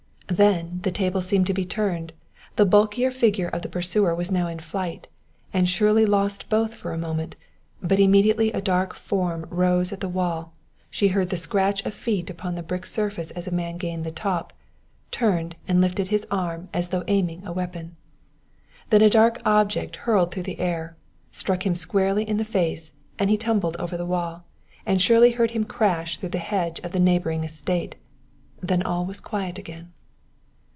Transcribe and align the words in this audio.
Then 0.27 0.79
the 0.83 0.91
tables 0.91 1.27
seemed 1.27 1.45
to 1.47 1.53
be 1.53 1.65
turned; 1.65 2.13
the 2.55 2.65
bulkier 2.65 3.11
figure 3.11 3.49
of 3.49 3.63
the 3.63 3.67
pursuer 3.69 4.15
was 4.15 4.31
now 4.31 4.47
in 4.47 4.59
flight; 4.59 5.09
and 5.53 5.67
Shirley 5.67 6.05
lost 6.05 6.47
both 6.47 6.73
for 6.73 6.93
a 6.93 6.97
moment, 6.97 7.35
but 7.83 7.99
immediately 7.99 8.49
a 8.53 8.61
dark 8.61 8.93
form 8.95 9.45
rose 9.49 9.91
at 9.91 9.99
the 9.99 10.07
wall; 10.07 10.53
she 10.89 11.09
heard 11.09 11.31
the 11.31 11.35
scratch 11.35 11.85
of 11.85 11.93
feet 11.93 12.29
upon 12.29 12.55
the 12.55 12.63
brick 12.63 12.85
surface 12.85 13.31
as 13.31 13.45
a 13.45 13.51
man 13.51 13.75
gained 13.75 14.05
the 14.05 14.09
top, 14.11 14.53
turned 15.11 15.57
and 15.67 15.81
lifted 15.81 16.07
his 16.07 16.25
arm 16.31 16.69
as 16.73 16.89
though 16.89 17.03
aiming 17.09 17.45
a 17.45 17.51
weapon. 17.51 17.97
Then 18.89 19.01
a 19.01 19.09
dark 19.09 19.41
object, 19.43 19.97
hurled 19.97 20.31
through 20.33 20.43
the 20.43 20.61
air, 20.61 20.95
struck 21.33 21.65
him 21.65 21.75
squarely 21.75 22.23
in 22.23 22.37
the 22.37 22.45
face 22.45 22.93
and 23.19 23.29
he 23.29 23.35
tumbled 23.35 23.75
over 23.79 23.97
the 23.97 24.05
wall, 24.05 24.45
and 24.85 25.01
Shirley 25.01 25.31
heard 25.31 25.51
him 25.51 25.65
crash 25.65 26.17
through 26.19 26.29
the 26.29 26.37
hedge 26.37 26.79
of 26.85 26.93
the 26.93 27.01
neighboring 27.01 27.43
estate, 27.43 27.95
then 28.61 28.81
all 28.81 29.05
was 29.05 29.19
quiet 29.19 29.59
again. 29.59 29.91